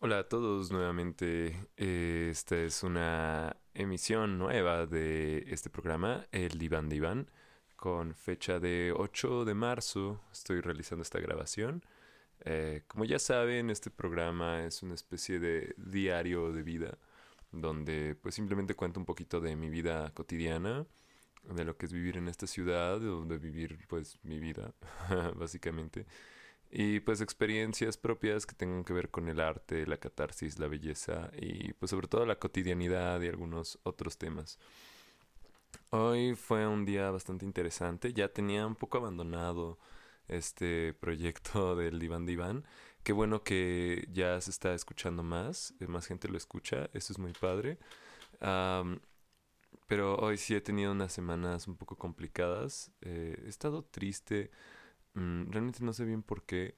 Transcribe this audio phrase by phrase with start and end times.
[0.00, 1.68] Hola a todos nuevamente.
[1.76, 7.30] Eh, Esta es una emisión nueva de este programa, El Diván Diván,
[7.76, 10.20] con fecha de 8 de marzo.
[10.32, 11.84] Estoy realizando esta grabación.
[12.44, 16.98] Eh, como ya saben, este programa es una especie de diario de vida,
[17.52, 20.86] donde pues simplemente cuento un poquito de mi vida cotidiana,
[21.44, 24.74] de lo que es vivir en esta ciudad, de vivir pues mi vida,
[25.36, 26.06] básicamente.
[26.70, 31.30] Y pues experiencias propias que tengan que ver con el arte, la catarsis, la belleza
[31.40, 34.58] y pues sobre todo la cotidianidad y algunos otros temas.
[35.90, 39.78] Hoy fue un día bastante interesante, ya tenía un poco abandonado
[40.28, 42.64] este proyecto del Diván Diván.
[43.02, 47.18] Qué bueno que ya se está escuchando más, eh, más gente lo escucha, eso es
[47.18, 47.78] muy padre.
[49.88, 54.50] Pero hoy sí he tenido unas semanas un poco complicadas, eh, he estado triste
[55.18, 56.76] Mm, realmente no sé bien por qué.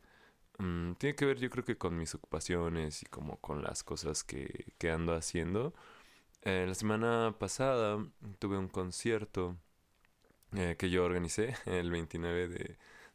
[0.58, 4.24] Mm, tiene que ver yo creo que con mis ocupaciones y como con las cosas
[4.24, 5.74] que, ando haciendo.
[6.42, 7.98] Eh, la semana pasada
[8.38, 9.56] tuve un concierto
[10.54, 12.48] eh, que yo organicé el 29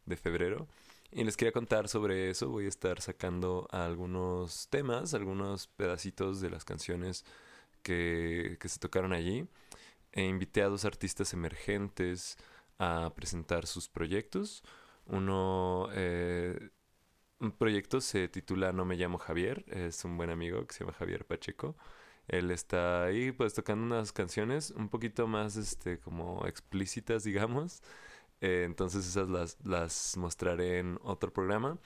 [0.06, 0.68] de, febrero.
[1.12, 2.50] Y les quería contar sobre eso.
[2.50, 7.26] Voy a estar sacando algunos temas, algunos pedacitos de las canciones
[7.84, 9.48] que, que se tocaron allí.
[10.14, 12.38] E invité a dos artistas emergentes
[12.80, 14.64] a presentar sus proyectos.
[15.08, 16.70] Uno, eh,
[17.40, 20.94] un proyecto se titula No me llamo Javier, es un buen amigo que se llama
[20.98, 21.76] Javier Pacheco.
[22.28, 27.82] Él está ahí pues tocando unas canciones un poquito más este como explícitas, digamos.
[28.42, 31.80] Eh, entonces esas las, las mostraré en otro programa.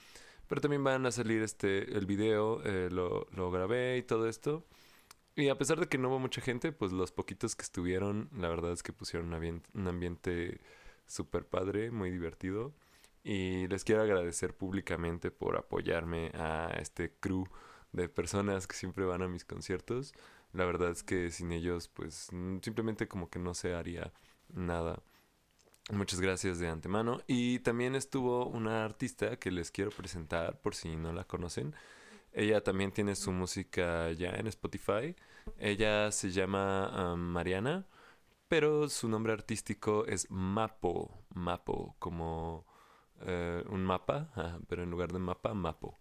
[0.48, 4.66] Pero también van a salir este el video, eh, lo, lo grabé y todo esto.
[5.36, 8.48] Y a pesar de que no hubo mucha gente, pues los poquitos que estuvieron, la
[8.48, 9.32] verdad es que pusieron
[9.74, 10.60] un ambiente,
[11.06, 12.74] súper padre, muy divertido.
[13.22, 17.46] Y les quiero agradecer públicamente por apoyarme a este crew
[17.92, 20.14] de personas que siempre van a mis conciertos.
[20.52, 22.28] La verdad es que sin ellos, pues
[22.62, 24.12] simplemente como que no se haría
[24.48, 25.02] nada.
[25.92, 27.20] Muchas gracias de antemano.
[27.26, 31.74] Y también estuvo una artista que les quiero presentar por si no la conocen.
[32.32, 35.16] Ella también tiene su música ya en Spotify.
[35.58, 37.86] Ella se llama um, Mariana,
[38.48, 41.24] pero su nombre artístico es Mapo.
[41.34, 42.66] Mapo, como
[43.26, 44.30] eh, un mapa,
[44.68, 45.98] pero en lugar de mapa, mapo.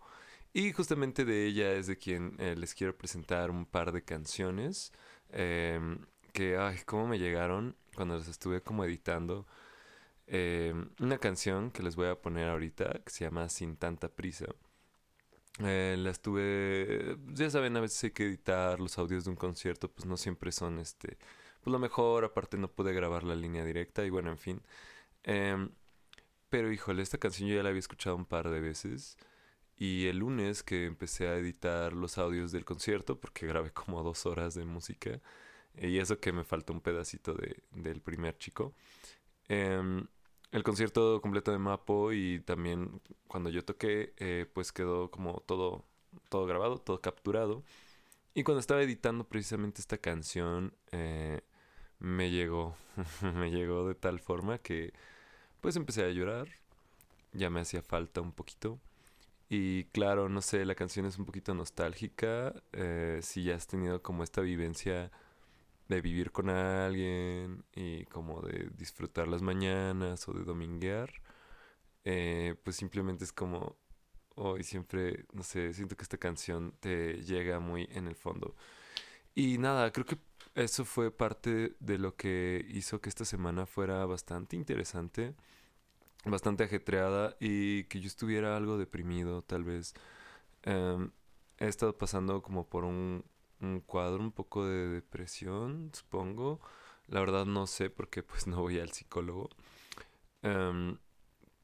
[0.54, 4.92] Y justamente de ella es de quien eh, les quiero presentar un par de canciones
[5.32, 6.00] em,
[6.34, 9.46] que, ay, cómo me llegaron cuando las estuve como editando.
[10.28, 14.48] Em, una canción que les voy a poner ahorita que se llama Sin tanta prisa.
[15.60, 19.92] Eh, la estuve, ya saben, a veces hay que editar los audios de un concierto,
[19.92, 21.18] pues no siempre son este,
[21.62, 24.62] pues lo mejor, aparte no pude grabar la línea directa y bueno, en fin.
[25.24, 25.70] Em,
[26.50, 29.18] pero híjole, esta canción yo ya la había escuchado un par de veces.
[29.78, 34.26] Y el lunes que empecé a editar los audios del concierto, porque grabé como dos
[34.26, 35.22] horas de música,
[35.78, 38.74] y eso que me faltó un pedacito de, del primer chico.
[39.50, 40.08] em,
[40.52, 45.86] el concierto completo de Mapo y también cuando yo toqué, eh, pues quedó como todo,
[46.30, 47.64] todo grabado, todo capturado.
[48.34, 51.42] Y cuando estaba editando precisamente esta canción, eh,
[52.00, 52.76] me llegó,
[53.36, 54.94] me llegó de tal forma que
[55.62, 56.48] pues empecé a llorar,
[57.34, 58.80] ya me hacía falta un poquito.
[59.50, 62.54] Y claro, no sé, la canción es un poquito nostálgica.
[62.74, 65.12] eh, si ya has tenido como esta vivencia
[65.90, 71.12] de vivir con alguien y como de disfrutar las mañanas o de dominguear,
[72.06, 73.78] eh, pues simplemente es como
[74.36, 78.56] hoy siempre, no sé, siento que esta canción te llega muy en el fondo.
[79.36, 80.18] Y nada, creo que
[80.56, 85.36] eso fue parte de lo que hizo que esta semana fuera bastante interesante,
[86.26, 89.94] bastante ajetreada y que yo estuviera algo deprimido, tal vez.
[90.64, 91.12] Em,
[91.60, 93.24] he estado pasando como por un,
[93.86, 96.60] cuadro un poco de depresión, supongo.
[97.08, 99.50] La verdad no sé porque pues no voy al psicólogo.
[100.42, 100.98] Em,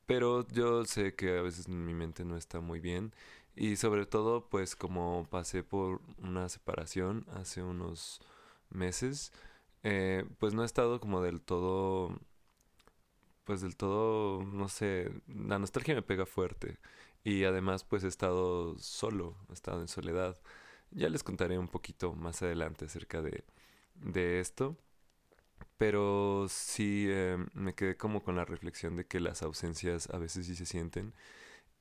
[0.06, 3.14] pero yo sé que a veces mi mente no está muy bien
[3.56, 8.22] y sobre todo pues como pasé por una separación hace unos
[8.70, 9.32] meses,
[9.84, 12.20] eh, pues no he estado como del todo,
[13.44, 16.80] pues del todo, no sé, la nostalgia me pega fuerte
[17.24, 20.40] y además pues he estado solo, he estado en soledad.
[20.92, 23.46] Ya les contaré un poquito más adelante acerca de,
[23.96, 24.78] de esto.
[25.78, 30.46] Pero sí eh, me quedé como con la reflexión de que las ausencias a veces
[30.48, 31.14] sí se sienten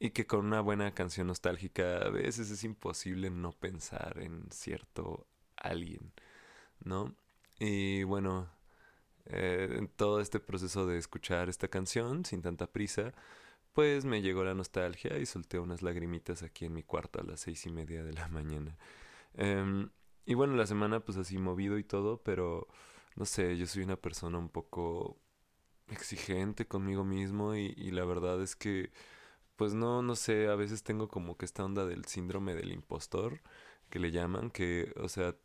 [0.00, 5.26] y que con una buena canción nostálgica a veces es imposible no pensar en cierto
[5.56, 6.12] alguien,
[6.84, 7.14] ¿no?
[7.58, 8.50] Y bueno,
[9.26, 13.12] eh, en todo este proceso de escuchar esta canción sin tanta prisa,
[13.72, 17.40] pues me llegó la nostalgia y solté unas lagrimitas aquí en mi cuarto a las
[17.40, 18.76] seis y media de la mañana.
[19.34, 19.90] Em,
[20.26, 22.68] y bueno, la semana pues así movido y todo, pero
[23.16, 25.18] no sé, yo soy una persona un poco
[25.88, 28.92] exigente conmigo mismo y, y la verdad es que
[29.56, 33.40] pues no, no sé, a veces tengo como que esta onda del síndrome del impostor
[33.90, 35.36] que le llaman, que, o sea,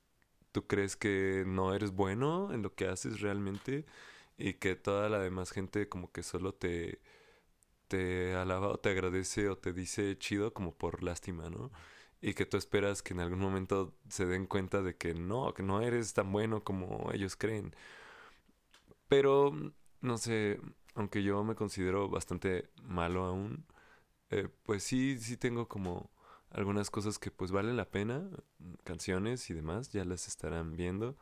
[0.52, 3.86] tú crees que no eres bueno en lo que haces realmente
[4.38, 7.02] y que toda la demás gente como que solo te,
[7.88, 11.72] te alaba o te agradece o te dice chido como por lástima, ¿no?
[12.22, 15.64] Y que tú esperas que en algún momento se den cuenta de que no, que
[15.64, 17.76] no eres tan bueno como ellos creen.
[19.08, 19.52] Pero,
[20.02, 20.60] no sé,
[20.96, 23.66] aunque yo me considero bastante malo aún,
[24.32, 26.12] eh, pues sí, sí tengo como
[26.52, 28.28] algunas cosas que pues valen la pena,
[28.84, 31.18] canciones y demás, ya las estarán viendo.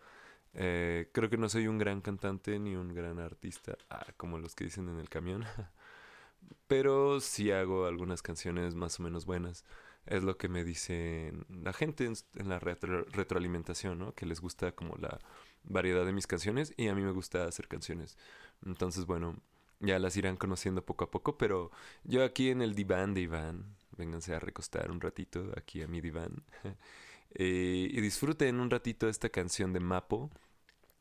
[0.54, 4.56] Eh, creo que no soy un gran cantante ni un gran artista, ah, como los
[4.56, 5.44] que dicen en el camión,
[6.68, 9.66] pero sí hago algunas canciones más o menos buenas.
[10.06, 14.14] Es lo que me dicen la gente en, la retroalimentación, ¿no?
[14.14, 15.20] Que les gusta como la
[15.64, 18.18] variedad de mis canciones y a mí me gusta hacer canciones.
[18.66, 19.36] Entonces, bueno,
[19.80, 21.72] ya las irán conociendo poco a poco, pero
[22.04, 26.02] yo aquí en el diván de Iván, vénganse a recostar un ratito aquí a mi
[26.02, 26.44] diván
[27.36, 30.32] eh, y disfruten un ratito esta canción de Mapo,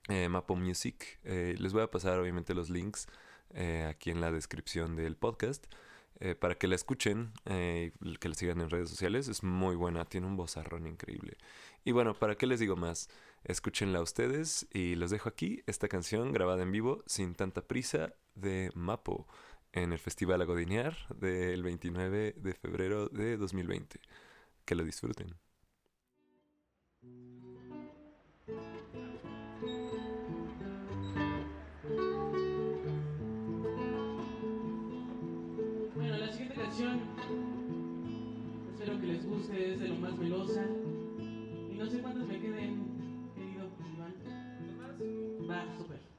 [0.08, 1.18] eh, Mapo Music.
[1.24, 3.06] Eh, les voy a pasar obviamente los links
[3.88, 5.64] aquí en la descripción del podcast.
[6.40, 10.36] para que la escuchen, que la sigan en redes sociales, es muy buena, tiene un
[10.36, 11.38] vozarrón increíble.
[11.84, 13.08] Y bueno, ¿para qué les digo más?
[13.48, 18.72] Escúchenla ustedes y los dejo aquí, esta canción grabada en vivo, sin tanta prisa, de
[18.74, 19.28] Mapo
[19.72, 24.00] en el Festival Agodinear del 29 de febrero de 2020.
[24.64, 25.36] Que lo disfruten.
[35.94, 37.00] Bueno, la siguiente canción
[38.72, 40.66] espero que les guste, es de lo más melosa.
[41.70, 42.95] Y no sé cuántos me queden,
[45.66, 45.72] Iván.
[45.72, 46.15] Va, súper.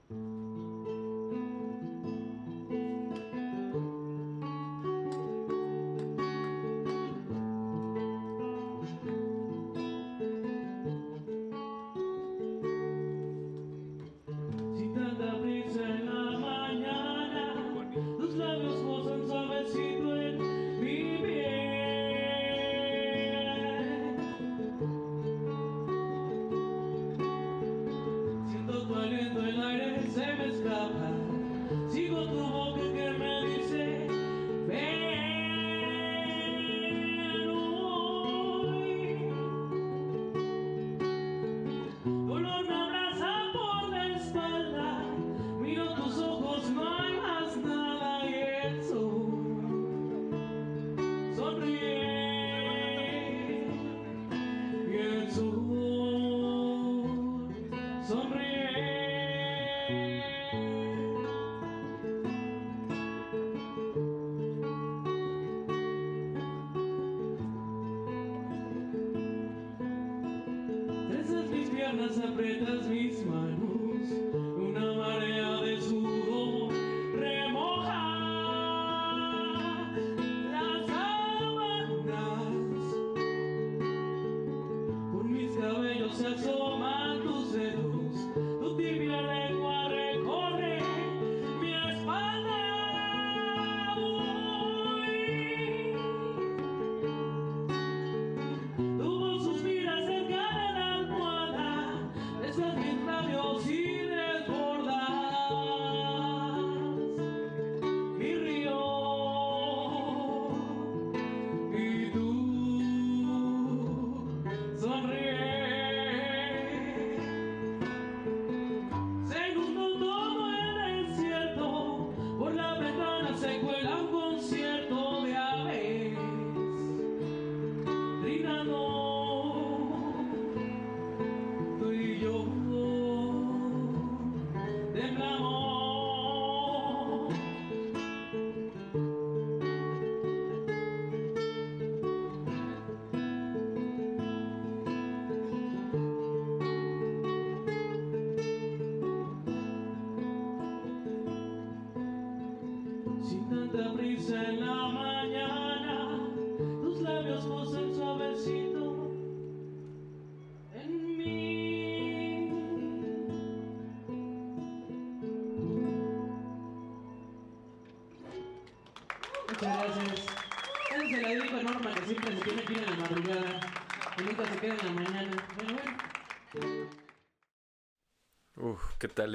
[72.00, 73.06] and the separators we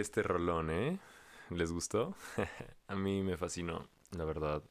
[0.00, 0.98] este rolón, eh?
[1.50, 2.14] ¿Les gustó?
[2.88, 4.62] A mí me fascinó, la verdad.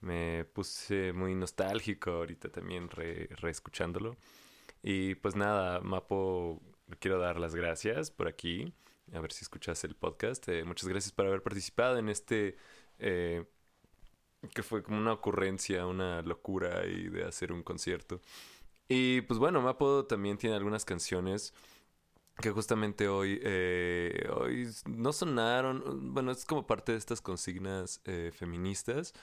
[0.00, 4.16] Me puse muy nostálgico ahorita también re, reescuchándolo.
[4.82, 6.60] Y pues nada, Mapo,
[6.98, 8.72] quiero dar las gracias por aquí.
[9.12, 10.48] A ver si escuchas el podcast.
[10.48, 12.56] Eh, muchas gracias por haber participado en este...
[12.98, 13.44] Eh,
[14.54, 18.20] que fue como una ocurrencia, una locura y de hacer un concierto.
[18.88, 21.54] Y pues bueno, Mapo también tiene algunas canciones
[22.40, 28.30] que justamente hoy, eh, hoy no sonaron, bueno, es como parte de estas consignas eh,
[28.34, 29.14] feministas,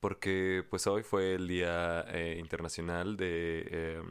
[0.00, 4.10] porque pues hoy fue el Día eh, Internacional de, em,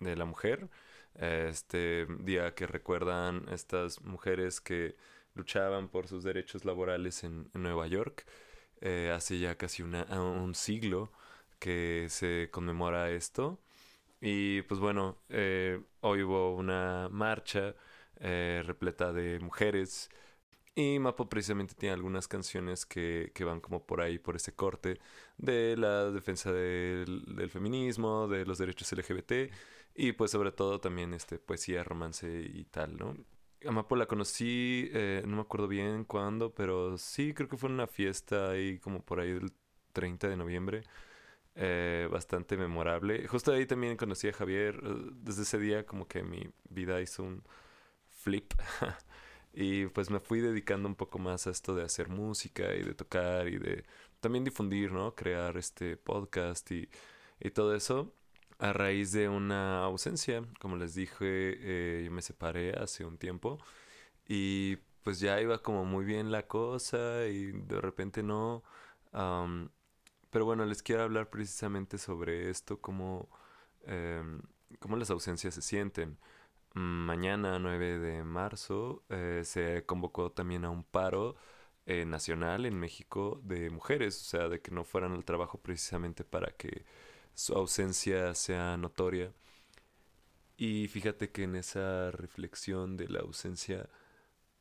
[0.00, 0.68] de la Mujer,
[1.14, 4.96] este día que recuerdan estas mujeres que
[5.34, 8.24] luchaban por sus derechos laborales en, Nueva York,
[9.12, 11.10] hace ya casi una, un siglo
[11.58, 13.58] que se conmemora esto.
[14.20, 17.74] Y pues bueno, eh, hoy hubo una marcha
[18.20, 20.10] eh, repleta de mujeres.
[20.74, 25.00] Y Mapo precisamente tiene algunas canciones que, que, van como por ahí, por ese corte
[25.36, 29.52] de la defensa del, del, feminismo, de los derechos LGBT
[29.94, 33.16] y pues sobre todo también este, poesía, romance y tal, ¿no?
[33.66, 37.68] A Mapo la conocí, eh, no me acuerdo bien cuándo, pero sí creo que fue
[37.68, 39.52] en una fiesta ahí como por ahí del
[39.92, 40.84] 30 de noviembre
[41.60, 43.26] eh, bastante memorable.
[43.26, 44.80] Justo ahí también conocí a Javier.
[44.80, 47.42] Eh, desde ese día como que mi vida hizo un
[48.10, 48.52] flip.
[49.52, 52.94] y pues me fui dedicando un poco más a esto de hacer música y de
[52.94, 53.84] tocar y de
[54.20, 55.14] también difundir, ¿no?
[55.16, 56.88] Crear este podcast y,
[57.40, 58.14] y todo eso.
[58.60, 63.58] A raíz de una ausencia, como les dije, eh, yo me separé hace un tiempo
[64.28, 68.62] y pues ya iba como muy bien la cosa y de repente no.
[70.30, 73.28] Pero bueno, les quiero hablar precisamente sobre esto, cómo,
[73.82, 74.42] em,
[74.80, 76.18] cómo las ausencias se sienten.
[76.74, 81.36] Mañana, 9 de marzo, eh, se convocó también a un paro
[81.86, 86.24] eh, nacional en México de mujeres, o sea, de que no fueran al trabajo precisamente
[86.24, 86.84] para que
[87.34, 89.32] su ausencia sea notoria.
[90.56, 93.88] Y fíjate que en esa reflexión de la ausencia,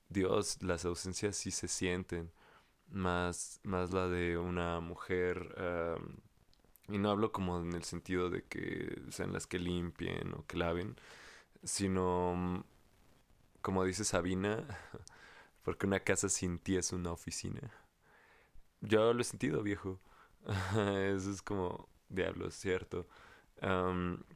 [0.10, 2.32] Dios, las ausencias sí se sienten
[2.89, 5.56] más, más la de una mujer,
[6.88, 10.58] y no hablo como en el sentido de que sean las que limpien o que
[10.58, 10.96] laven,
[11.63, 12.63] sino, mm,
[13.62, 14.65] como dice Sabina,
[15.63, 17.72] porque una casa sin ti es una oficina.
[18.82, 20.00] Yo lo he sentido, viejo.
[20.75, 23.08] Eso es como, diablo, es cierto.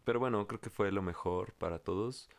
[0.04, 2.30] pero bueno, creo que fue lo mejor para todos.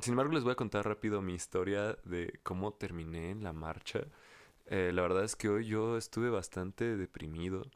[0.00, 4.00] Sin embargo, les voy a contar rápido mi historia de cómo terminé en la marcha.
[4.66, 7.70] Eh, la verdad es que hoy yo estuve bastante deprimido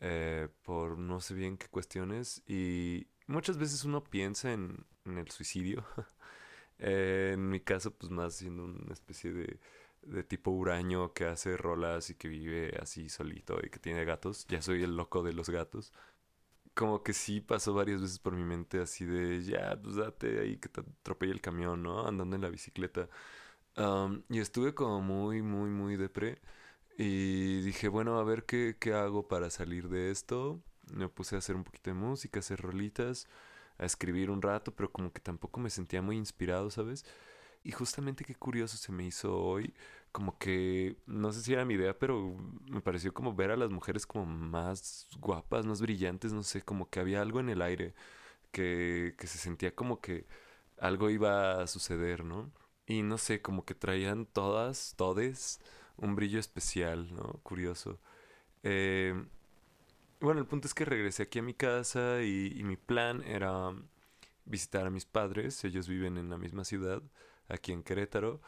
[0.00, 5.84] eh, por no sé bien qué cuestiones y muchas veces uno piensa en, el suicidio.
[6.82, 9.60] Eh, en mi caso, pues más siendo una especie de,
[10.02, 14.46] de tipo huraño que hace rolas y que vive así solito y que tiene gatos.
[14.48, 15.92] Ya soy el loco de los gatos.
[16.74, 20.56] Como que sí pasó varias veces por mi mente así de, ya, pues date ahí
[20.58, 22.06] que te atropelle el camión, ¿no?
[22.06, 23.10] Andando en la bicicleta
[24.28, 26.40] y estuve como muy, muy, muy depre.
[26.98, 30.60] Y dije, bueno, a ver qué, qué hago para salir de esto.
[30.92, 33.28] Me puse a hacer un poquito de música, a hacer rolitas,
[33.78, 37.04] a escribir un rato, pero como que tampoco me sentía muy inspirado, ¿sabes?
[37.64, 39.74] Y justamente qué curioso se me hizo hoy,
[40.12, 42.36] como que, no sé si era mi idea, pero
[42.70, 46.90] me pareció como ver a las mujeres como más guapas, más brillantes, no sé, como
[46.90, 47.94] que había algo en el aire,
[48.52, 50.26] que, que se sentía como que
[50.78, 52.52] algo iba a suceder, ¿no?
[52.90, 55.60] Y no sé, como que traían todas, todes,
[55.96, 57.38] un brillo especial, ¿no?
[57.44, 58.00] Curioso.
[58.64, 59.14] Eh,
[60.20, 63.72] bueno, el punto es que regresé aquí a mi casa y, mi plan era
[64.44, 65.62] visitar a mis padres.
[65.64, 67.00] Ellos viven en la misma ciudad,
[67.46, 68.40] aquí en Querétaro,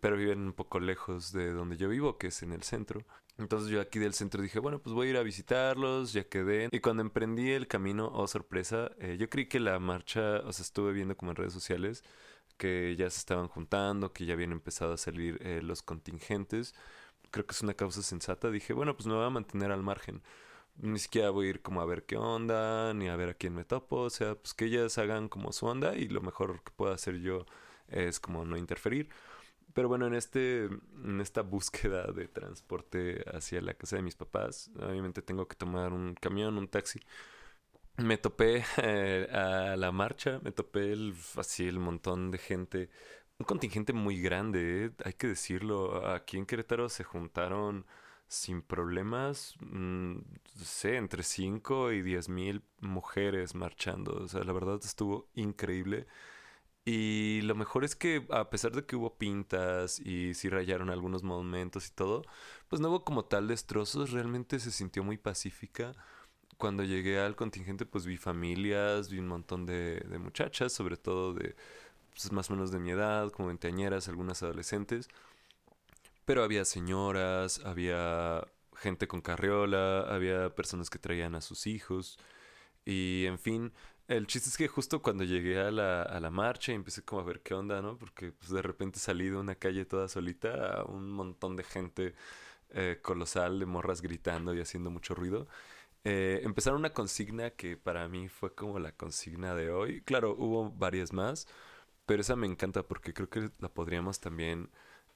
[0.00, 3.06] pero viven un poco lejos de donde yo vivo, que es en el centro.
[3.38, 6.68] Entonces yo aquí del centro dije, bueno, pues voy a ir a visitarlos, ya quedé.
[6.70, 10.64] Y cuando emprendí el camino, oh sorpresa, eh, yo creí que la marcha, o sea,
[10.64, 12.04] estuve viendo como en redes sociales,
[12.60, 16.74] que ya se estaban juntando, que ya habían empezado a salir eh, los contingentes.
[17.30, 18.50] Creo que es una causa sensata.
[18.50, 20.22] Dije, bueno, pues me voy a mantener al margen.
[20.76, 23.54] Ni siquiera voy a ir como a ver qué onda, ni a ver a quién
[23.54, 24.02] me topo.
[24.02, 27.20] O sea, pues que ellas hagan como su onda y lo mejor que puedo hacer
[27.20, 27.46] yo
[27.88, 29.08] es como no interferir.
[29.74, 34.70] Pero bueno, en este en esta búsqueda de transporte hacia la casa de mis papás,
[34.78, 37.00] obviamente tengo que tomar un camión, un taxi
[38.04, 42.90] me topé eh, a la marcha, me topé el, así el montón de gente,
[43.38, 46.06] un contingente muy grande, eh, hay que decirlo.
[46.08, 47.86] Aquí en Querétaro se juntaron
[48.28, 54.12] sin problemas, mm, no sé, entre 5 y 10 mil mujeres marchando.
[54.24, 56.06] O sea, la verdad estuvo increíble.
[56.84, 61.22] Y lo mejor es que a pesar de que hubo pintas y sí rayaron algunos
[61.22, 62.22] momentos y todo,
[62.68, 65.92] pues no hubo como tal destrozos, realmente se sintió muy pacífica.
[66.60, 71.56] Cuando llegué al contingente pues vi familias, vi un montón de, muchachas, sobre todo de
[72.12, 75.08] pues, más o menos de mi edad, como veinteañeras, algunas adolescentes.
[76.26, 82.18] Pero había señoras, había gente con carriola, había personas que traían a sus hijos.
[82.84, 83.72] Y en fin,
[84.08, 87.22] el chiste es que justo cuando llegué a la, a la marcha y empecé como
[87.22, 87.96] a ver qué onda, ¿no?
[87.96, 92.14] Porque pues, de repente salí de una calle toda solita un montón de gente
[92.70, 95.48] eh, colosal, de morras gritando y haciendo mucho ruido.
[96.04, 100.02] Eh, empezaron una consigna que para mí fue como la consigna de hoy.
[100.02, 101.46] Claro, hubo varias más,
[102.06, 104.70] pero esa me encanta porque creo que la podríamos también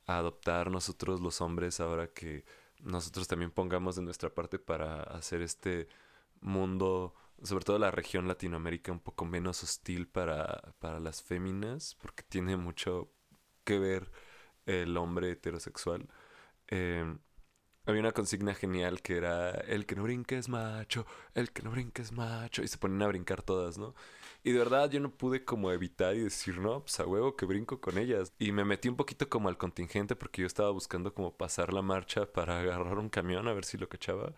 [0.07, 2.45] adoptar nosotros los hombres ahora que
[2.81, 5.89] nosotros también pongamos de nuestra parte para hacer este
[6.41, 12.23] mundo, sobre todo la región Latinoamérica, un poco menos hostil para, para las féminas, porque
[12.25, 13.11] tiene mucho
[13.65, 14.11] que ver
[14.67, 16.09] el hombre heterosexual.
[16.69, 17.17] Eh,
[17.87, 21.71] había una consigna genial que era el que no brinque es macho, el que no
[21.71, 23.95] brinque es macho, y se ponían a brincar todas, ¿no?
[24.43, 27.47] Y de verdad yo no pude como evitar y decir, no, pues a huevo que
[27.47, 28.33] brinco con ellas.
[28.39, 31.81] Y me metí un poquito como al contingente porque yo estaba buscando como pasar la
[31.83, 34.35] marcha para agarrar un camión a ver si lo cachaba.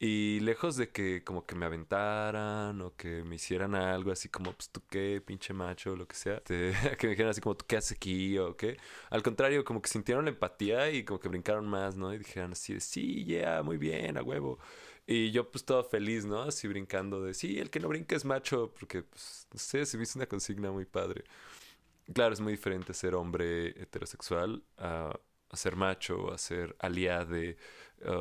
[0.00, 4.52] Y lejos de que como que me aventaran o que me hicieran algo así como,
[4.52, 7.64] pues tú qué, pinche macho, o lo que sea, que me dijeran así como, tú
[7.66, 8.76] qué haces aquí o qué.
[9.10, 12.14] Al contrario, como que sintieron la empatía y como que brincaron más, ¿no?
[12.14, 14.58] Y dijeron así sí, yeah, muy bien, a huevo.
[15.06, 16.42] Y yo pues todo feliz, ¿no?
[16.42, 19.96] Así brincando de, sí, el que no brinca es macho, porque, pues, no sé, se
[19.96, 21.24] me hizo una consigna muy padre.
[22.14, 25.18] Claro, es muy diferente ser hombre heterosexual a,
[25.50, 27.56] a ser macho, a ser aliade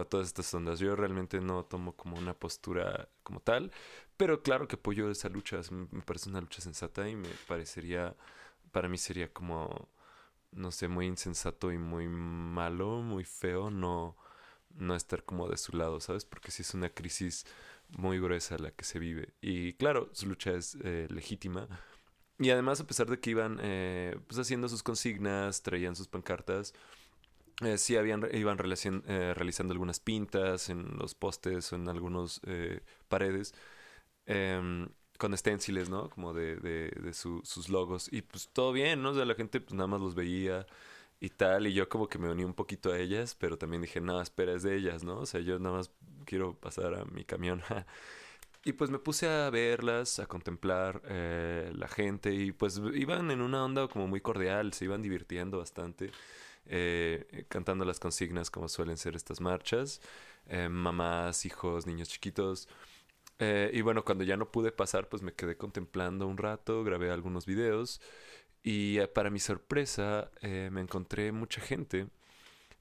[0.10, 0.80] todas estas ondas.
[0.80, 3.72] Yo realmente no tomo como una postura como tal,
[4.18, 8.16] pero claro que apoyo esa lucha, me parece una lucha sensata y me parecería,
[8.72, 9.90] para mí sería como,
[10.52, 14.18] no sé, muy insensato y muy malo, muy feo no,
[14.76, 16.26] no estar como de su lado, ¿sabes?
[16.26, 17.46] Porque si es una crisis
[17.90, 19.34] muy gruesa la que se vive.
[19.42, 21.68] Y claro, su lucha es eh, legítima.
[22.40, 26.74] Y además, a pesar de que iban eh, pues haciendo sus consignas, traían sus pancartas,
[27.64, 32.82] eh, sí habían, iban eh, realizando algunas pintas en los postes o en algunos eh,
[33.08, 33.54] paredes
[34.26, 36.10] em, con esténciles, ¿no?
[36.10, 38.10] Como de, de, de sus logos.
[38.12, 39.12] Y pues todo bien, ¿no?
[39.12, 40.68] O la gente pues nada más los veía
[41.20, 41.68] y tal.
[41.68, 44.54] Y yo como que me uní un poquito a ellas, pero también dije, no, espera,
[44.54, 45.20] es de ellas, ¿no?
[45.20, 45.92] O sea, yo nada más
[46.26, 47.64] quiero pasar a mi camión.
[48.66, 51.02] y pues me puse a verlas, a contemplar
[51.74, 56.12] la gente y pues iban en una onda como muy cordial, se iban divirtiendo bastante.
[56.70, 60.02] Eh, cantando las consignas como suelen ser estas marchas,
[60.48, 62.68] eh, mamás, hijos, niños chiquitos.
[63.40, 67.12] Eh, y bueno, cuando ya no pude pasar, pues me quedé contemplando un rato, grabé
[67.12, 68.02] algunos videos
[68.64, 72.08] y para mi sorpresa me encontré mucha gente.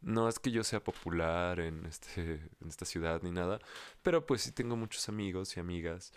[0.03, 3.61] No es que yo sea popular en, este, en esta ciudad ni nada,
[4.03, 6.12] pero pues sí tengo muchos amigos y amigas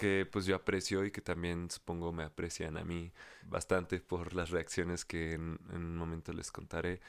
[0.00, 3.12] que pues yo aprecio y que también supongo me aprecian a mí
[3.46, 7.02] bastante por las reacciones que en, un momento les contaré.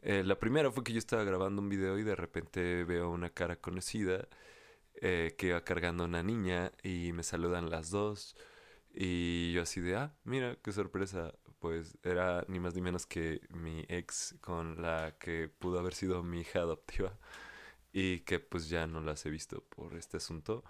[0.00, 3.28] Eh, la primera fue que yo estaba grabando un video y de repente veo una
[3.28, 4.28] cara conocida
[4.94, 8.34] eh, que va cargando una niña y me saludan las dos
[8.94, 11.34] y yo así de, ah, mira, qué sorpresa.
[11.58, 16.22] Pues era ni más ni menos que mi ex con la que pudo haber sido
[16.22, 17.18] mi hija adoptiva
[17.92, 20.64] y que pues ya no las he visto por este asunto.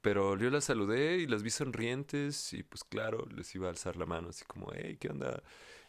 [0.00, 3.96] Pero yo las saludé y las vi sonrientes y pues claro, les iba a alzar
[3.96, 5.42] la mano así como, hey, ¿qué onda?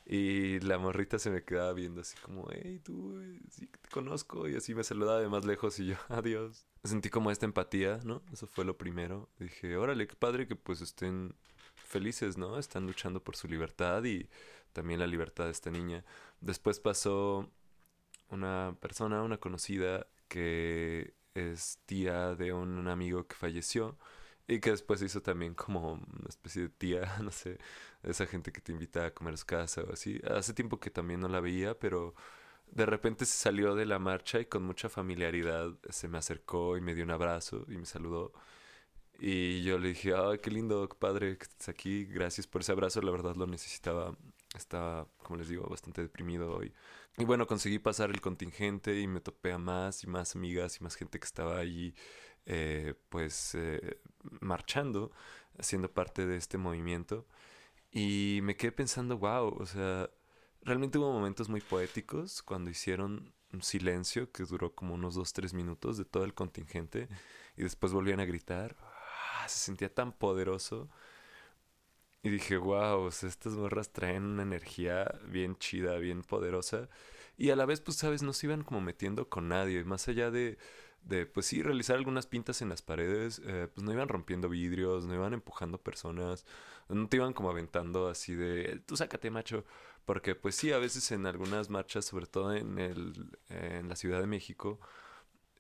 [0.06, 4.48] Y la morrita se me quedaba viendo así como, hey, tú, eh, sí te conozco.
[4.48, 6.66] Y así me saludaba de más lejos y yo, adiós.
[6.84, 8.24] Sentí como esta empatía, ¿no?
[8.32, 9.30] Eso fue lo primero.
[9.40, 11.36] Dije, órale, qué padre que pues estén
[11.76, 12.58] felices, ¿no?
[12.58, 14.30] Están luchando por su libertad y
[14.72, 16.06] también la libertad de esta niña.
[16.40, 17.52] Después pasó
[18.30, 23.98] una persona, una conocida, que es tía de un, amigo que falleció
[24.48, 27.58] y que después hizo también como una especie de tía, no sé,
[28.04, 30.22] esa gente que te invita a comer a su casa o así.
[30.30, 32.16] Hace tiempo que también no la veía, pero
[32.72, 36.82] de repente se salió de la marcha y con mucha familiaridad se me acercó y
[36.82, 38.34] me dio un abrazo y me saludó.
[39.20, 43.02] Y yo le dije, ay, qué lindo, padre que estés aquí, gracias por ese abrazo,
[43.02, 44.16] la verdad lo necesitaba.
[44.58, 46.74] Estaba, como les digo, bastante deprimido hoy.
[47.18, 50.84] Y bueno, conseguí pasar el contingente y me topé a más y más amigas y
[50.84, 51.96] más gente que estaba allí,
[52.46, 54.02] eh, pues, eh,
[54.42, 55.12] marchando,
[55.60, 57.28] siendo parte de este movimiento.
[57.92, 60.10] Y me quedé pensando, wow, o sea,
[60.62, 65.54] realmente hubo momentos muy poéticos cuando hicieron un silencio que duró como unos dos, tres
[65.54, 67.08] minutos de todo el contingente
[67.56, 68.76] y después volvían a gritar.
[68.82, 70.90] Ah, se sentía tan poderoso.
[72.28, 76.90] Y dije, wow, estas morras traen una energía bien chida, bien poderosa.
[77.38, 79.86] Y a la vez, pues, sabes, no se iban como metiendo con nadie.
[79.86, 80.58] Más allá de,
[81.04, 85.06] de pues sí, realizar algunas pintas en las paredes, eh, pues no iban rompiendo vidrios,
[85.06, 86.46] no iban empujando personas,
[86.90, 89.64] no te iban como aventando así de, tú sácate, macho.
[90.06, 94.20] Porque pues sí, a veces en algunas marchas, sobre todo en, el, en la Ciudad
[94.20, 94.82] de México,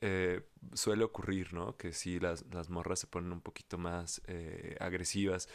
[0.02, 0.42] eh,
[0.74, 1.78] suele ocurrir, ¿no?
[1.78, 5.48] Que sí, las, las, morras se ponen un poquito más eh, agresivas.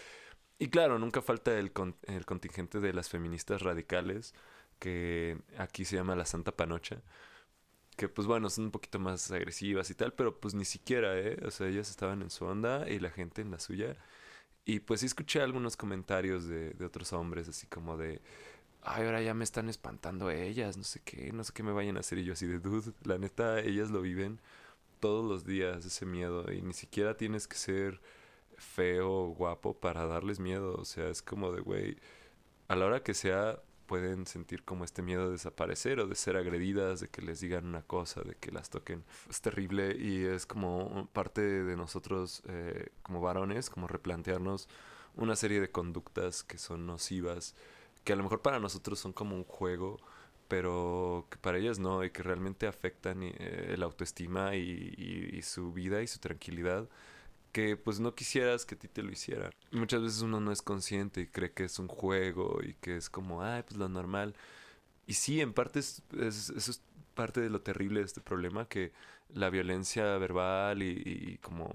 [0.62, 1.72] Y claro, nunca falta el,
[2.04, 4.32] el contingente de las feministas radicales,
[4.78, 7.02] que aquí se llama la Santa Panocha
[7.96, 11.38] que pues bueno, son un poquito más agresivas y tal, pero pues ni siquiera, ¿eh?
[11.44, 13.96] O sea, ellas estaban en su onda y la gente en la suya.
[14.64, 18.22] Y pues sí escuché algunos comentarios de, de otros hombres, así como de,
[18.82, 21.96] ay, ahora ya me están espantando ellas, no sé qué, no sé qué me vayan
[21.96, 22.18] a hacer.
[22.18, 24.40] Y yo así de, dude, la neta, ellas lo viven
[25.00, 26.52] todos los días, ese miedo.
[26.52, 28.00] Y ni siquiera tienes que ser
[28.62, 30.74] feo o guapo para darles miedo.
[30.76, 31.98] O sea, es como de, güey,
[32.68, 36.36] a la hora que sea, pueden sentir como este miedo de desaparecer o de ser
[36.36, 39.04] agredidas, de que les digan una cosa, de que las toquen.
[39.28, 44.68] Es terrible y es como parte de nosotros eh, como varones, como replantearnos
[45.14, 47.54] una serie de conductas que son nocivas
[48.04, 50.00] que a lo mejor para nosotros son como un juego,
[50.48, 56.02] pero que para ellas no, y que realmente afectan eh, el autoestima y, su vida
[56.02, 56.88] y su tranquilidad,
[57.52, 59.52] que pues no quisieras que a ti te lo hicieran.
[59.70, 63.10] Muchas veces uno no es consciente y cree que es un juego y que es
[63.10, 64.34] como, ay, pues lo normal.
[65.06, 66.82] Y sí, en parte es, eso es
[67.14, 68.92] parte de lo terrible de este problema, que
[69.28, 71.70] la violencia verbal y, como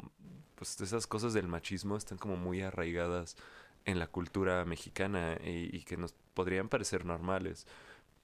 [0.55, 3.37] pues esas cosas del machismo están como muy arraigadas
[3.85, 7.67] en la cultura mexicana y, que nos podrían parecer normales.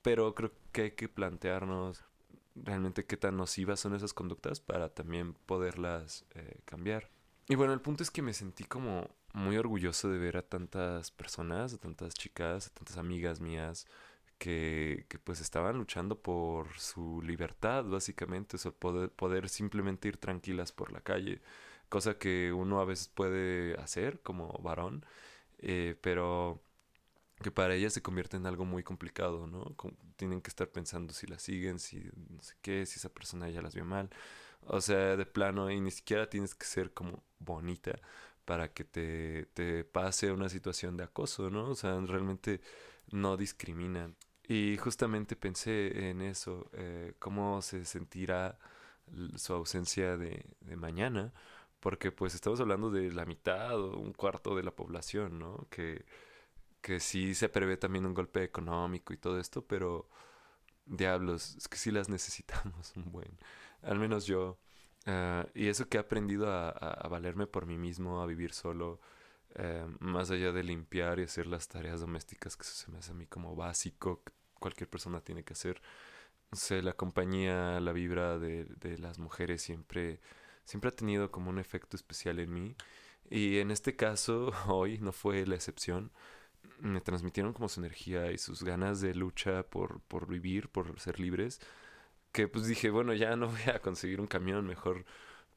[0.02, 2.04] Pero creo que hay que plantearnos
[2.56, 7.10] realmente qué tan nocivas son esas conductas para también poderlas eh, cambiar.
[7.48, 11.12] Y bueno, el punto es que me sentí como muy orgulloso de ver a tantas
[11.12, 13.86] personas, a tantas chicas, a tantas amigas mías
[14.38, 20.72] que, que pues estaban luchando por su libertad, básicamente, o poder, poder simplemente ir tranquilas
[20.72, 21.42] por la calle,
[21.90, 25.06] cosa que uno a veces puede hacer como varón
[25.60, 26.62] eh, pero
[27.42, 29.76] que para ellas se convierte en algo muy complicado, ¿no?
[30.18, 33.62] tienen que estar pensando si la siguen, si no sé qué, si esa persona ya
[33.62, 34.10] las vio mal.
[34.68, 38.00] O sea, de plano, y ni siquiera tienes que ser como bonita
[38.46, 41.70] para que te, te pase una situación de acoso, ¿no?
[41.72, 42.62] O sea, realmente
[43.12, 44.16] no discriminan.
[44.48, 48.58] Y justamente pensé en eso, eh, cómo se sentirá
[49.38, 51.34] su ausencia de, de mañana
[51.84, 55.68] porque pues estamos hablando de la mitad o un cuarto de la población, ¿no?
[55.70, 56.06] Que,
[56.82, 60.10] que sí se prevé también un golpe económico y todo esto, pero
[60.86, 63.38] diablos, es que sí las necesitamos un buen,
[63.84, 64.60] al menos yo.
[65.06, 69.00] Ah, y eso que he aprendido a, valerme por mí mismo, a vivir solo,
[69.56, 73.16] eh, más allá de limpiar y hacer las tareas domésticas, que se me hace a
[73.16, 75.82] mí como básico, que cualquier persona tiene que hacer.
[76.52, 80.22] No sé, la compañía, la vibra de, de las mujeres siempre
[80.66, 82.76] siempre ha tenido como un efecto especial en mí.
[83.30, 86.12] Y en este caso, hoy no fue la excepción.
[86.80, 91.20] Me transmitieron como su energía y sus ganas de lucha por, por vivir, por ser
[91.20, 91.60] libres.
[92.34, 95.06] Que pues dije, bueno, ya no voy a conseguir un camión, mejor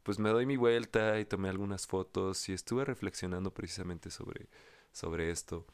[0.04, 4.48] pues me doy mi vuelta y tomé algunas fotos y estuve reflexionando precisamente sobre,
[4.92, 5.66] sobre esto,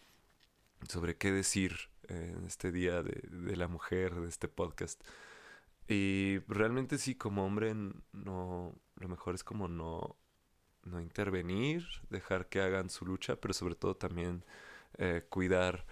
[0.88, 1.77] sobre qué decir
[2.09, 5.03] en este día de, de la mujer, de este podcast.
[5.88, 7.75] Y realmente sí, como hombre,
[8.12, 10.17] no, lo mejor es como no,
[10.85, 14.45] no intervenir, dejar que hagan su lucha, pero sobre todo también
[14.99, 15.87] eh, cuidar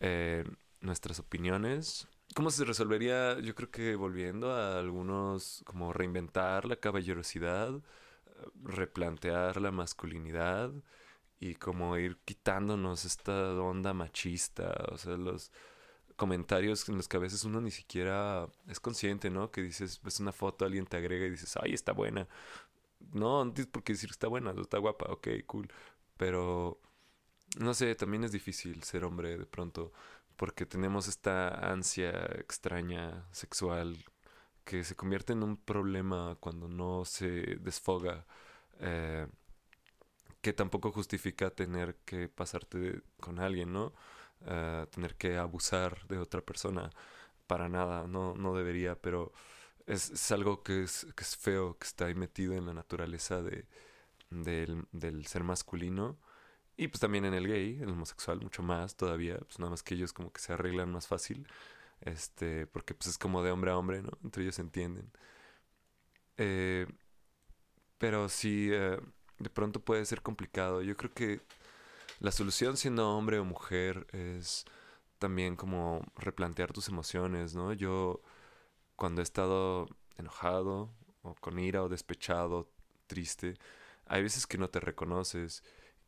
[0.00, 0.44] eh,
[0.80, 2.08] nuestras opiniones.
[2.34, 3.38] ¿Cómo se resolvería?
[3.40, 7.80] Yo creo que volviendo a algunos, como reinventar la caballerosidad,
[8.64, 10.72] replantear la masculinidad
[11.40, 15.52] y como ir quitándonos esta onda machista, o sea, los
[16.16, 19.50] comentarios en los que a veces uno ni siquiera es consciente, ¿no?
[19.50, 22.28] Que dices, ves una foto, alguien te agrega y dices, ay, está buena.
[23.12, 25.68] No, no tienes por qué decir está buena, está guapa, ok, cool.
[26.16, 26.80] Pero,
[27.58, 29.92] no sé, también es difícil ser hombre de pronto,
[30.36, 34.04] porque tenemos esta ansia extraña, sexual,
[34.64, 38.26] que se convierte en un problema cuando no se desfoga.
[38.80, 39.26] Eh,
[40.40, 43.94] que tampoco justifica tener que pasarte con alguien, ¿no?
[44.90, 46.90] tener que abusar de otra persona.
[47.46, 49.32] Para nada, no, no debería, pero
[49.86, 53.42] es, es algo que es, que es, feo, que está ahí metido en la naturaleza
[53.42, 53.66] de,
[54.30, 56.18] del, del, ser masculino.
[56.76, 59.38] Y pues también en el gay, en el homosexual, mucho más todavía.
[59.38, 61.46] Pues nada más que ellos como que se arreglan más fácil.
[62.00, 64.10] Este, porque pues es como de hombre a hombre, ¿no?
[64.24, 65.10] Entre ellos se entienden.
[66.36, 66.86] Eh,
[67.98, 69.00] pero sí, eh,
[69.38, 70.82] de pronto puede ser complicado.
[70.82, 71.40] Yo creo que
[72.20, 74.64] la solución siendo hombre o mujer es
[75.18, 77.72] también como replantear tus emociones, ¿no?
[77.72, 78.20] Yo
[78.96, 80.90] cuando he estado enojado
[81.22, 82.68] o con ira o despechado,
[83.06, 83.56] triste,
[84.06, 85.62] hay veces que no te reconoces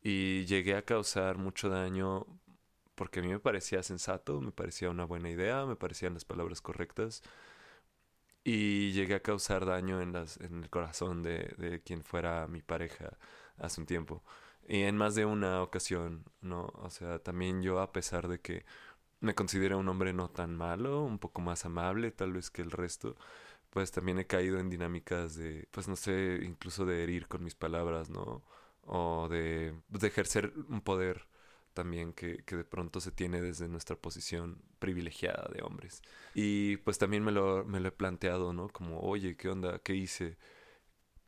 [0.09, 2.27] y llegué a causar mucho daño
[2.95, 6.61] porque a mí me parecía sensato, me parecía una buena idea, me parecían las palabras
[6.63, 7.23] correctas
[8.45, 12.63] y llegué a causar daño en, las, en el corazón de, de quien fuera mi
[12.63, 13.19] pareja
[13.59, 14.23] hace un tiempo.
[14.69, 16.67] Y en más de una ocasión, ¿no?
[16.77, 18.65] O sea, también yo a pesar de que
[19.21, 22.71] me considero un hombre no tan malo, un poco más amable tal vez que el
[22.71, 23.17] resto,
[23.71, 27.55] pues también he caído en dinámicas de, pues no sé, incluso de herir con mis
[27.57, 28.43] palabras, ¿no?
[28.87, 31.27] O de, de ejercer un poder
[31.75, 36.03] también que, que, de pronto se tiene desde nuestra posición privilegiada de hombres.
[36.35, 38.69] Y pues también me lo, me lo he planteado, ¿no?
[38.71, 39.79] Como, oye, ¿qué onda?
[39.81, 40.39] ¿Qué hice?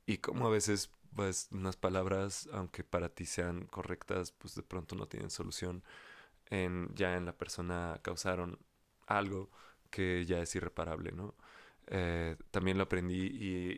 [0.07, 4.97] Y como a veces, pues, unas palabras, aunque para ti sean correctas, pues de pronto
[4.97, 5.85] no tienen solución.
[6.51, 8.59] En, ya en la persona causaron
[9.07, 9.51] algo
[9.90, 11.35] que ya es irreparable, ¿no?
[11.90, 13.29] Eh, también lo aprendí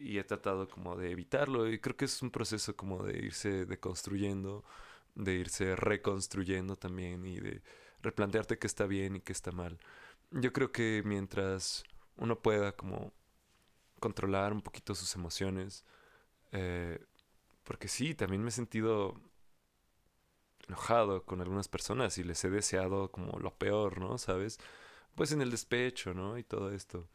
[0.03, 3.67] y, he tratado como de evitarlo y creo que es un proceso como de irse
[3.67, 4.65] deconstruyendo,
[5.15, 7.63] de irse reconstruyendo también y de
[8.03, 9.79] replantearte qué está bien y qué está mal.
[10.33, 11.85] Yo creo que mientras
[12.17, 13.13] uno pueda como
[14.01, 15.85] controlar un poquito sus emociones,
[16.53, 16.99] eh,
[17.65, 19.21] porque sí, también me he sentido
[20.67, 24.19] enojado con algunas personas y les he deseado como lo peor, ¿no?
[24.19, 24.59] ¿Sabes?
[25.15, 26.39] Pues en el despecho, ¿no?
[26.39, 27.09] Y todo esto.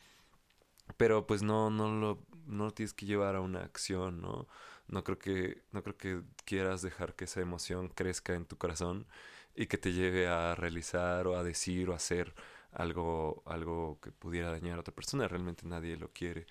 [0.97, 4.47] Pero pues no, no lo, no tienes que llevar a una acción, ¿no?
[4.87, 9.07] No creo que, no creo que quieras dejar que esa emoción crezca en tu corazón
[9.55, 12.35] y que te lleve a realizar o a decir o a hacer
[12.71, 15.27] algo, algo que pudiera dañar a otra persona.
[15.27, 16.45] Realmente nadie lo quiere.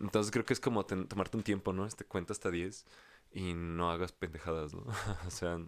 [0.00, 1.86] Entonces creo que es como tomarte un tiempo, ¿no?
[1.86, 2.86] Este cuenta hasta 10
[3.32, 4.84] y no hagas pendejadas, ¿no?
[5.26, 5.58] o sea,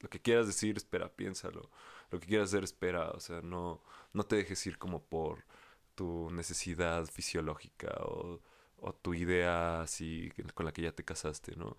[0.00, 1.70] lo que quieras decir, espera, piénsalo.
[2.10, 3.10] Lo que quieras hacer, espera.
[3.12, 5.44] O sea, no, no te dejes ir como por
[5.94, 8.40] tu necesidad fisiológica o,
[8.78, 11.76] o tu idea así con la que ya te casaste, ¿no?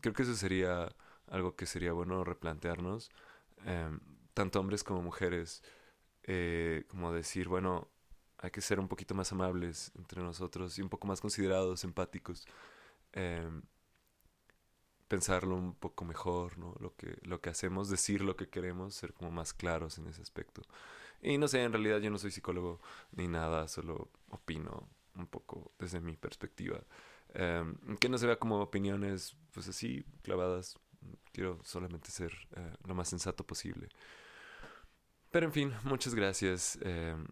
[0.00, 0.88] Creo que eso sería
[1.28, 3.10] algo que sería bueno replantearnos,
[3.66, 3.90] eh,
[4.34, 5.62] tanto hombres como mujeres,
[6.24, 7.90] eh, como decir, bueno,
[8.38, 12.46] hay que ser un poquito más amables entre nosotros y un poco más considerados, empáticos.
[13.12, 13.48] Eh,
[15.08, 16.74] pensarlo un poco mejor, ¿no?
[16.80, 20.22] Lo que, lo que hacemos, decir lo que queremos, ser como más claros en ese
[20.22, 20.62] aspecto.
[21.22, 22.80] Y no sé, en realidad yo no soy psicólogo
[23.12, 26.80] ni nada, solo opino un poco desde mi perspectiva.
[27.34, 30.78] Um, que no se vea como opiniones, pues así, clavadas.
[31.32, 33.88] Quiero solamente ser uh, lo más sensato posible.
[35.30, 37.26] Pero en fin, muchas gracias um,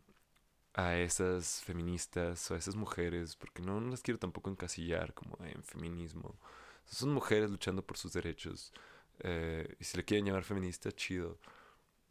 [0.75, 5.39] a esas feministas o a esas mujeres, porque no, no las quiero tampoco encasillar como
[5.45, 6.39] en feminismo.
[6.85, 8.73] Son mujeres luchando por sus derechos.
[9.21, 11.39] Eh, y si le quieren llamar feminista, chido.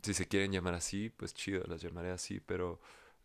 [0.03, 2.39] Si se quieren llamar así, pues chido, las llamaré así.
[2.41, 2.79] Pero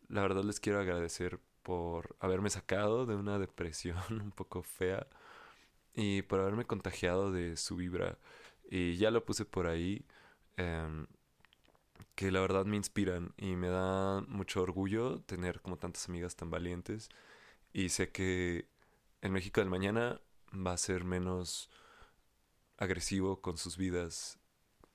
[0.09, 5.07] la verdad les quiero agradecer por haberme sacado de una depresión un poco fea
[5.95, 8.19] y por haberme contagiado de su vibra.
[8.71, 10.05] Y ya lo puse por ahí,
[10.57, 11.07] eh,
[12.15, 16.51] que la verdad me inspiran y me da mucho orgullo tener como tantas amigas tan
[16.51, 17.09] valientes.
[17.73, 18.69] Y sé que
[19.23, 20.21] en México del mañana
[20.55, 21.71] va a ser menos
[22.77, 24.39] agresivo con sus vidas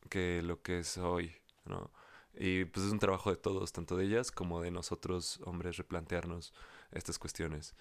[0.10, 1.34] que lo que es hoy,
[1.65, 1.91] ¿no?
[2.36, 6.54] Y pues es un trabajo de todos, tanto de ellas como de nosotros, hombres, replantearnos
[6.91, 7.76] estas cuestiones.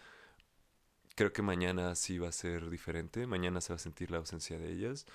[1.14, 4.58] Creo que mañana sí va a ser diferente, mañana se va a sentir la ausencia
[4.58, 5.06] de ellas,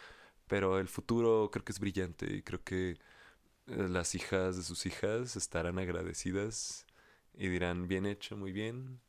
[0.48, 2.92] pero el futuro creo que es brillante y creo que
[3.68, 6.86] eh, las hijas de sus hijas estarán agradecidas
[7.34, 9.00] y dirán, bien hecho, muy bien,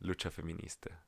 [0.00, 1.04] lucha feminista.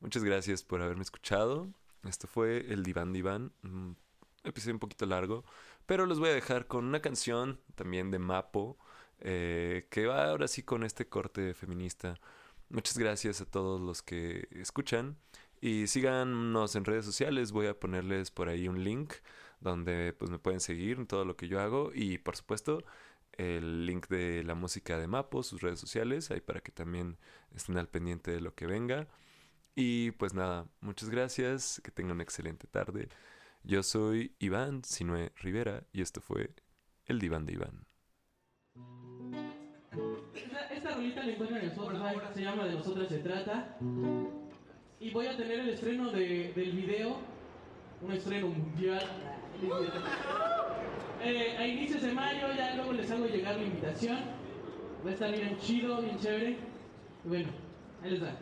[0.00, 1.68] Muchas gracias por haberme escuchado.
[2.04, 3.96] Esto fue el Diván Diván, un
[4.44, 5.44] episodio un poquito largo,
[5.90, 8.78] pero los voy a dejar con una canción también de Mapo,
[9.18, 12.14] eh, que va ahora sí con este corte feminista.
[12.68, 15.16] Muchas gracias a todos los que escuchan
[15.60, 17.50] y síganos en redes sociales.
[17.50, 19.14] Voy a ponerles por ahí un link
[19.58, 22.84] donde pues me pueden seguir en todo lo que yo hago y por supuesto
[23.32, 27.18] el link de la música de Mapo, sus redes sociales, ahí para que también
[27.52, 29.08] estén al pendiente de lo que venga.
[29.74, 33.08] Y pues nada, muchas gracias, que tengan una excelente tarde.
[33.62, 36.54] Yo soy Iván Sinue Rivera y esto fue
[37.04, 37.86] El Diván de Iván.
[40.34, 43.76] Esta, esta rolita la encuentran en Spotify, se llama De Nosotras se trata.
[44.98, 47.18] Y voy a tener el estreno de, del video,
[48.02, 49.04] un estreno mundial.
[51.22, 54.16] Eh, a inicios de mayo ya luego les hago llegar la invitación.
[55.04, 56.56] Va a estar bien chido, bien chévere.
[57.26, 57.50] Y bueno,
[58.02, 58.32] ahí les va.